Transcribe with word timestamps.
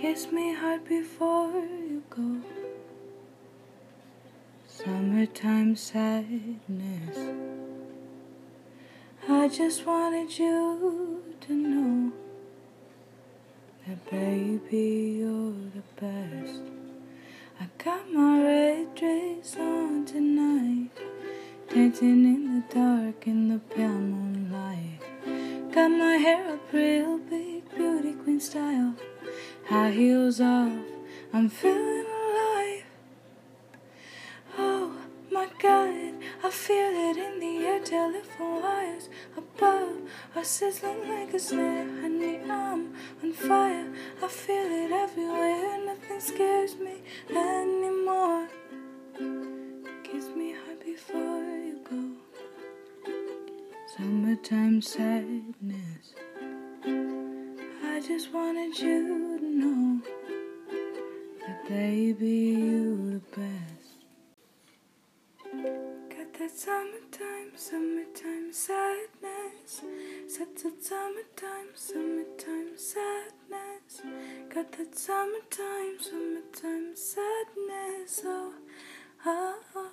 Kiss 0.00 0.32
me 0.32 0.54
hard 0.54 0.88
before 0.88 1.52
you 1.52 2.02
go. 2.08 2.40
Summertime 4.66 5.76
sadness. 5.76 7.18
I 9.28 9.48
just 9.48 9.84
wanted 9.84 10.38
you 10.38 11.22
to 11.42 11.52
know 11.52 12.12
that, 13.86 14.10
baby, 14.10 15.18
you're 15.18 15.52
the 15.76 15.84
best. 16.00 16.62
I 17.60 17.66
got 17.76 18.10
my 18.10 18.42
red 18.42 18.94
dress 18.94 19.54
on 19.58 20.06
tonight, 20.06 20.96
dancing 21.68 22.24
in 22.24 22.42
the 22.54 22.74
dark 22.74 23.26
in 23.26 23.50
the 23.50 23.58
pale 23.58 23.88
moonlight. 23.90 25.02
Got 25.74 25.90
my 25.90 26.16
hair 26.16 26.54
up 26.54 26.72
real 26.72 27.18
big, 27.18 27.68
beauty 27.76 28.14
queen 28.14 28.40
style, 28.40 28.94
high 29.70 29.92
heels 29.92 30.40
off. 30.40 30.72
I'm 31.32 31.48
feeling 31.48 32.06
alive. 32.18 32.84
Oh 34.58 34.96
my 35.30 35.46
God, 35.62 36.14
I 36.42 36.50
feel 36.50 36.92
it 37.08 37.16
in 37.16 37.38
the 37.38 37.66
air, 37.68 37.80
telephone 37.80 38.62
wires 38.62 39.08
above 39.36 39.96
are 40.34 40.42
sizzling 40.42 41.08
like 41.08 41.32
a 41.34 41.38
snare. 41.38 41.86
Honey, 42.00 42.40
I'm 42.50 42.92
on 43.22 43.32
fire. 43.32 43.86
I 44.20 44.26
feel 44.26 44.70
it 44.82 44.90
everywhere. 44.90 45.86
Nothing 45.86 46.20
scares 46.20 46.74
me 46.76 46.96
anymore. 47.30 48.48
Kiss 50.02 50.26
me 50.34 50.48
hard 50.60 50.80
before 50.84 51.44
you 51.68 51.78
go. 51.88 52.02
Summertime 53.96 54.82
sadness. 54.82 55.99
Just 58.12 58.32
wanted 58.32 58.76
you 58.76 59.38
to 59.38 59.46
know 59.46 60.00
that, 61.46 61.68
baby, 61.68 62.26
you 62.26 63.12
the 63.12 63.40
best. 63.40 63.90
Got 66.10 66.32
that 66.34 66.50
summertime, 66.50 67.52
summertime 67.54 68.52
sadness. 68.52 69.82
Set 70.26 70.56
the 70.56 70.72
summertime, 70.80 71.70
summertime 71.76 72.76
sadness. 72.76 74.02
Got 74.52 74.72
that 74.72 74.98
summertime, 74.98 76.00
summertime 76.00 76.96
sadness. 76.96 78.22
Oh, 78.24 78.54
oh. 79.24 79.54
oh. 79.76 79.89